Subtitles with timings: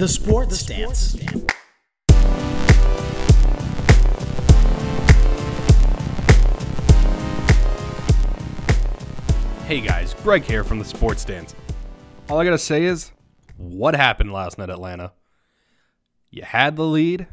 [0.00, 1.12] The Sports Stance.
[9.66, 11.54] Hey guys, Greg here from the Sports Stance.
[12.30, 13.12] All I gotta say is,
[13.58, 15.12] what happened last night, Atlanta?
[16.30, 17.26] You had the lead.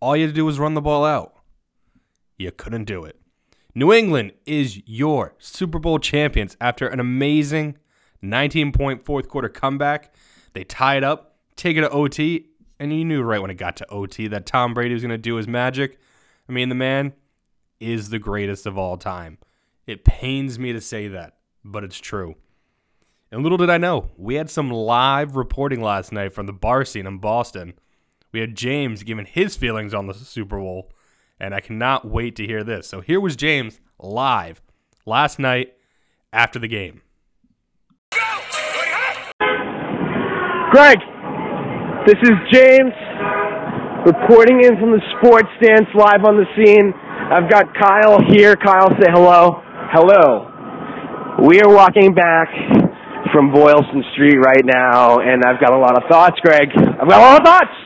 [0.00, 1.34] All you had to do was run the ball out.
[2.38, 3.20] You couldn't do it.
[3.74, 7.76] New England is your Super Bowl champions after an amazing
[8.22, 10.14] 19 point fourth quarter comeback.
[10.54, 11.29] They tied up,
[11.60, 12.46] take it to OT,
[12.78, 15.18] and you knew right when it got to OT that Tom Brady was going to
[15.18, 15.98] do his magic.
[16.48, 17.12] I mean, the man
[17.78, 19.38] is the greatest of all time.
[19.86, 22.36] It pains me to say that, but it's true.
[23.30, 26.84] And little did I know, we had some live reporting last night from the bar
[26.84, 27.74] scene in Boston.
[28.32, 30.90] We had James giving his feelings on the Super Bowl,
[31.38, 32.88] and I cannot wait to hear this.
[32.88, 34.60] So here was James live
[35.06, 35.74] last night
[36.32, 37.02] after the game.
[40.70, 41.00] Greg,
[42.06, 42.96] this is James
[44.08, 46.96] reporting in from the sports stance live on the scene.
[47.28, 48.56] I've got Kyle here.
[48.56, 49.60] Kyle, say hello.
[49.92, 50.48] Hello.
[51.44, 52.48] We are walking back
[53.32, 56.72] from Boylston Street right now, and I've got a lot of thoughts, Greg.
[56.72, 57.76] I've got a lot of thoughts.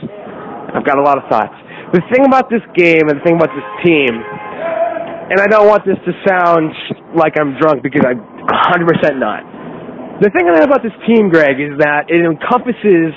[0.74, 1.54] I've got a lot of thoughts.
[1.92, 5.82] The thing about this game and the thing about this team, and I don't want
[5.84, 6.70] this to sound
[7.18, 9.42] like I'm drunk because I'm 100% not.
[10.22, 13.10] The thing about this team, Greg, is that it encompasses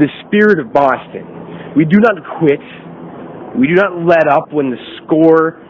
[0.00, 1.76] the spirit of Boston.
[1.76, 2.64] We do not quit.
[3.54, 5.60] We do not let up when the score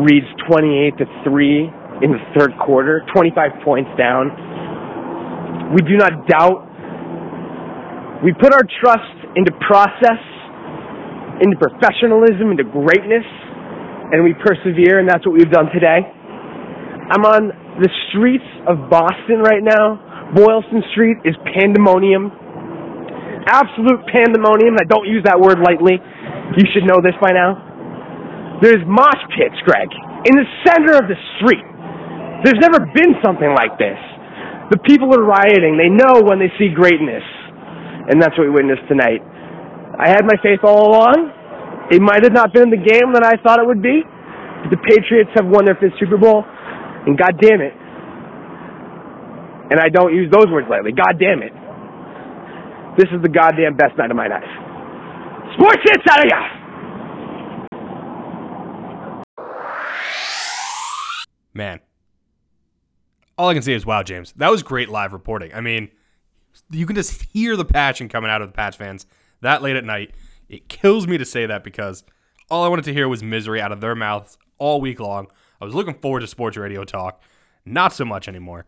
[0.00, 1.70] reads 28 to 3
[2.02, 4.32] in the third quarter, 25 points down.
[5.76, 6.66] We do not doubt.
[8.24, 10.22] We put our trust into process,
[11.42, 13.26] into professionalism, into greatness,
[14.10, 16.02] and we persevere, and that's what we've done today.
[16.02, 20.32] I'm on the streets of Boston right now.
[20.34, 22.32] Boylston Street is pandemonium.
[23.46, 24.76] Absolute pandemonium.
[24.80, 26.00] I don't use that word lightly.
[26.00, 27.60] You should know this by now.
[28.62, 29.90] There's mosh pits, Greg,
[30.24, 31.64] in the center of the street.
[32.44, 33.96] There's never been something like this.
[34.72, 35.76] The people are rioting.
[35.76, 37.24] They know when they see greatness.
[38.08, 39.20] And that's what we witnessed tonight.
[39.96, 41.32] I had my faith all along.
[41.92, 44.04] It might have not been the game that I thought it would be.
[44.04, 46.44] But the Patriots have won their fifth Super Bowl.
[46.44, 47.72] And God damn it.
[49.72, 50.92] And I don't use those words lightly.
[50.92, 51.52] God damn it.
[52.96, 54.44] This is the goddamn best night of my life.
[55.54, 56.38] Sports hits out of ya!
[61.52, 61.80] Man.
[63.36, 65.52] All I can say is, wow, James, that was great live reporting.
[65.52, 65.90] I mean,
[66.70, 69.06] you can just hear the passion coming out of the Pats fans
[69.40, 70.12] that late at night.
[70.48, 72.04] It kills me to say that because
[72.48, 75.26] all I wanted to hear was misery out of their mouths all week long.
[75.60, 77.20] I was looking forward to sports radio talk.
[77.64, 78.66] Not so much anymore.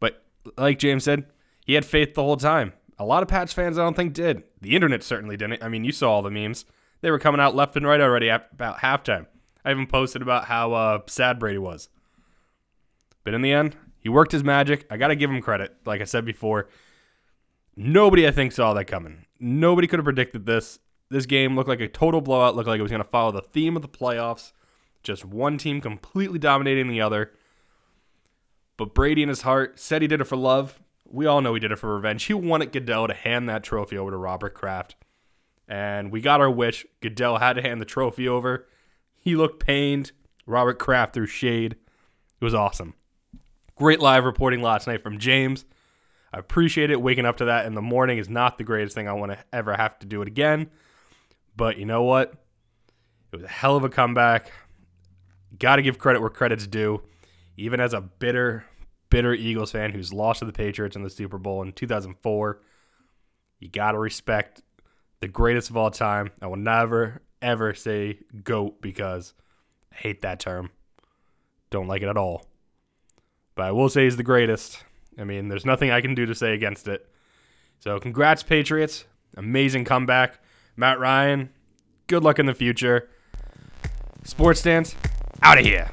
[0.00, 0.22] But
[0.56, 1.26] like James said,
[1.66, 2.72] he had faith the whole time.
[3.02, 4.44] A lot of Pats fans, I don't think, did.
[4.60, 5.60] The internet certainly didn't.
[5.60, 6.64] I mean, you saw all the memes.
[7.00, 9.26] They were coming out left and right already about halftime.
[9.64, 11.88] I even posted about how uh, sad Brady was.
[13.24, 14.86] But in the end, he worked his magic.
[14.88, 15.74] I got to give him credit.
[15.84, 16.68] Like I said before,
[17.74, 19.26] nobody, I think, saw that coming.
[19.40, 20.78] Nobody could have predicted this.
[21.10, 23.42] This game looked like a total blowout, looked like it was going to follow the
[23.42, 24.52] theme of the playoffs.
[25.02, 27.32] Just one team completely dominating the other.
[28.76, 30.80] But Brady in his heart said he did it for love.
[31.12, 32.24] We all know he did it for revenge.
[32.24, 34.96] He wanted Goodell to hand that trophy over to Robert Kraft.
[35.68, 36.86] And we got our wish.
[37.00, 38.66] Goodell had to hand the trophy over.
[39.14, 40.12] He looked pained.
[40.46, 41.76] Robert Kraft threw shade.
[42.40, 42.94] It was awesome.
[43.76, 45.66] Great live reporting last night from James.
[46.32, 47.00] I appreciate it.
[47.00, 49.38] Waking up to that in the morning is not the greatest thing I want to
[49.52, 50.70] ever have to do it again.
[51.56, 52.32] But you know what?
[53.32, 54.50] It was a hell of a comeback.
[55.58, 57.02] Got to give credit where credit's due.
[57.58, 58.64] Even as a bitter,
[59.12, 62.60] bitter Eagles fan who's lost to the Patriots in the Super Bowl in 2004,
[63.60, 64.62] you got to respect
[65.20, 66.30] the greatest of all time.
[66.40, 69.34] I will never, ever say GOAT because
[69.92, 70.70] I hate that term.
[71.68, 72.46] Don't like it at all.
[73.54, 74.82] But I will say he's the greatest.
[75.18, 77.06] I mean, there's nothing I can do to say against it.
[77.80, 79.04] So, congrats, Patriots.
[79.36, 80.38] Amazing comeback.
[80.74, 81.50] Matt Ryan,
[82.06, 83.10] good luck in the future.
[84.24, 84.96] Sports Stance,
[85.42, 85.90] out of here.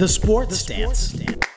[0.00, 1.49] The Sports Stance.